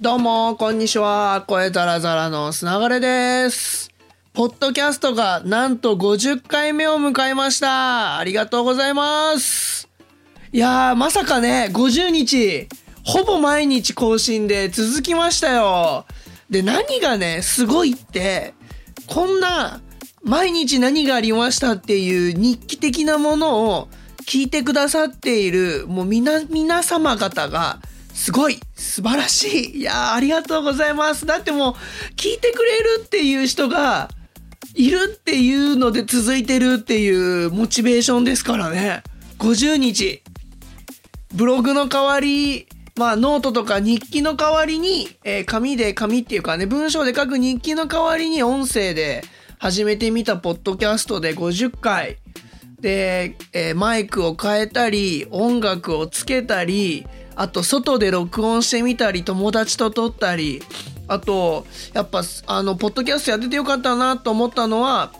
[0.00, 1.42] どうも、こんにちは。
[1.48, 3.90] 声ザラザラのすながれです。
[4.32, 8.16] ポッドキャストがなんと50回目を迎えました。
[8.16, 9.88] ありがとうございます。
[10.52, 12.68] いやー、まさかね、50日、
[13.04, 16.06] ほぼ毎日更新で続きましたよ。
[16.48, 18.54] で、何がね、すごいって、
[19.08, 19.80] こんな、
[20.22, 23.88] 毎日何がありましたっていう日記的なものを
[24.28, 27.80] 聞いてくださっている、もう皆、皆様方が、
[28.18, 29.78] すごい素晴らしい。
[29.78, 31.24] いやーありがとうございます。
[31.24, 31.74] だってもう
[32.16, 34.10] 聞いてくれるっていう人が
[34.74, 39.04] いるっていうので続いてるっていうモチベーションですからね。
[39.38, 40.20] 50日
[41.32, 49.22] ブログの代わりまあノートとか日記の代わりに、えー紙で紙っていうかね文章で書く日記の代わりに音声で
[49.60, 52.16] 始めてみたポッドキャストで50回
[52.80, 60.62] で、えーマイクを変えたり音楽をつけたりあと外で録音してみたり友達と撮ったり
[61.06, 65.12] あとやっぱあのポッドキャストやっててよかったなと思ったのは、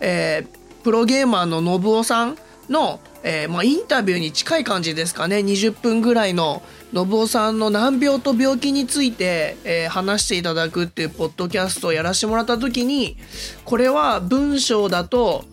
[0.00, 2.36] えープロゲーマーの信夫さん
[2.68, 5.38] の、えーまあ、インタビューに近い感じですかね。
[5.38, 13.16] 20分ぐらいの信夫さんの難病と病気について、えー話していただくっていうポッドキャストをやらせてもらった時に
[13.64, 15.46] これは文章だと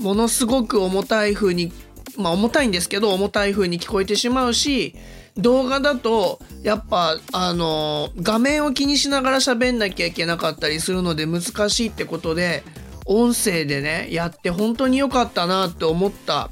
[0.00, 1.72] ものすごく重たい風に
[2.16, 4.94] まあ重たいんですけど重たい風に聞こえてしまうし
[5.36, 12.64] 動画だとやっぱあの画面を気にしながら喋んなきゃいけなかったりするので難しいってことで
[13.06, 16.50] 音声でねやって本当に良かったなって思った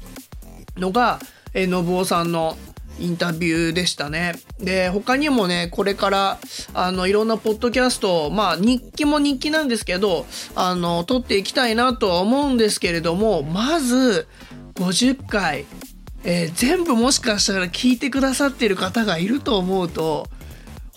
[0.77, 1.19] のが
[1.53, 2.57] えー信夫さんの
[2.99, 4.35] インタビューでしたね。
[4.59, 6.39] で他にもねこれから
[6.73, 14.27] あのいろんなポッドキャストまあ日記も日記なんですけどあの撮っていきたいなとは思うんですけれどもまず
[14.75, 15.65] 50回、
[16.23, 20.27] えー全部もしかしたら聞いてくださってる方がいると思うと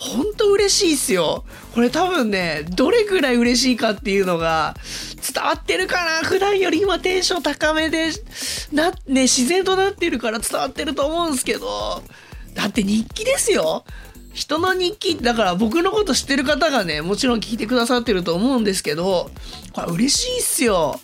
[0.01, 1.45] 本当嬉しいっすよ。
[1.75, 4.75] これ多分ね、どれぐらい嬉しいかっていうのが
[5.35, 8.09] 伝わってるかな普段より今テンション高めで、
[8.73, 12.03] な、ね、自然となってるから伝わってると思うんですけど、
[12.55, 13.85] だって日記ですよ。
[14.33, 19.31] 人の日記、だから僕のこと知ってる方がね、もちろん聞いてくださってると思うんですけど、
[19.73, 21.01] これ嬉しいっすよ。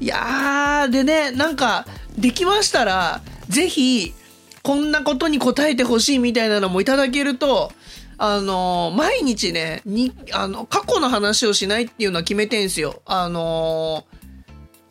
[0.00, 1.86] いやー、でね、なんか、
[2.18, 4.14] できましたら、ぜひ、
[4.62, 7.72] こんなことに答えてほしいみたいなのもいただけると、
[8.18, 13.02] あの毎日ね、に、あの、過去の話をしないっていうのは決めてんすよ。
[13.04, 14.04] あの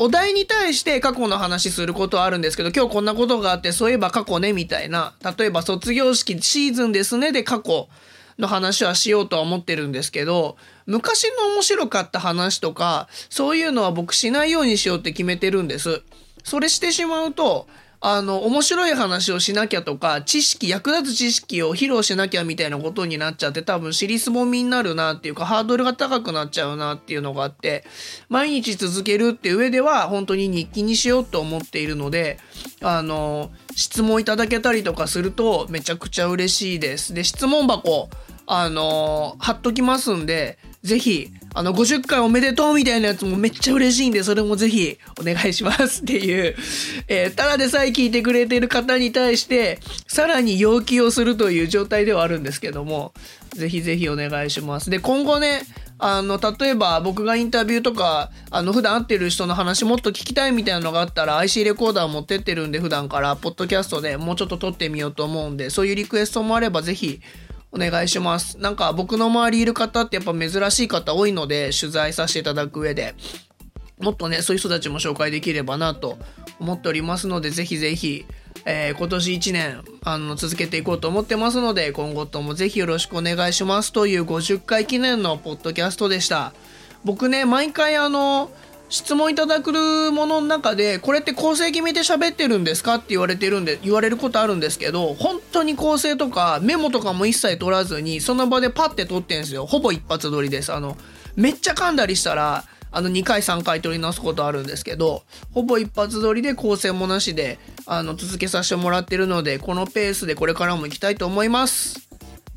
[0.03, 5.13] お題に対して過去の話することはあるんですけど、今日こんなことがあって、そういえば過去ね、みたいな。
[5.37, 7.87] 例えば卒業式シーズンですね、で過去
[8.39, 10.57] の話はしようとは思ってるんですけど、
[10.87, 16.01] 昔の面白かった話とか、そういうのは僕しないようにしようって決めてるんです。
[16.43, 17.67] それしてしまうと、
[18.03, 27.85] あの、面白い話をしなきゃとか、知識、役立つ知識を披露しなきゃみたいなことになっちゃって、多分尻すぼみになるなっていうか、ハードルが高くなっちゃうなっていうのがあって、
[28.27, 32.39] 毎日続けるって上では、本当に日記にしようと思っているので、
[32.81, 37.13] あの、質問いただけたりとかすると、めちゃくちゃ嬉しいです。
[37.13, 38.09] で、質問箱、
[38.47, 46.55] あの貼っときますんで、ぜひ、あの、50回おめでとうみたいなやつもめっちゃ嬉しいんで、それもぜひお願いしますっていう、
[47.07, 53.13] えーただでさえ聞いてくれてる方に対して、さらに要求をするという状態ではあるんですけども、
[53.51, 54.89] ぜひぜひお願いします。
[54.89, 55.61] で、今後ね、
[55.99, 67.21] あの、例えば僕がインタビューとか、あの、普段会ってる人の話もっと聞きたいみたいなのがあったら、IC レコーダー持ってってるんで、普段から、ポッドキャストでもうちょっと撮ってみようと思うんで、そういうリクエストもあれば、ぜひ、
[67.71, 68.57] お願いします。
[68.57, 73.15] なんか僕の周りいる方ってやっぱ珍しい方多いので取材させていただく上で
[73.99, 76.17] もっとねそういう人たちも紹介できればなと
[76.59, 78.25] 思っておりますのでぜひぜひ、
[78.65, 86.53] えー今年1年あの続けていこうと思ってますので今後ともぜひよろしくお願いしますという50回記念のポッドキャストでした。
[87.03, 88.51] 僕ね毎回あの
[88.91, 89.71] 質問いただく
[90.11, 99.65] ものの中でこれって構成決めて喋ってるんですかって言われてるんで言われることあるんですけど本当に構成とかメモとかも一切取らずにその場でパッて取ってんすよ。
[99.65, 100.73] ほぼ一発撮りです。
[100.73, 100.97] あの
[101.37, 105.23] めっちゃ噛んだりしたらあの2回3回取り直すことあるんですけど
[105.53, 112.09] ほぼ一発撮りで構成もなしであの続けさせてもらってるのでこのペースでこれからも行きたいと思います。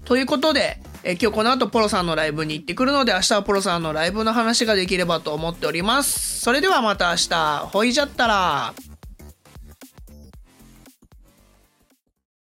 [0.05, 6.41] ということで、え今日この後ポロさんのライブに行ってくるので明日はポロさんのライブの話ができればと思っております。
[6.41, 8.75] それではまた明日、ほいじゃったら。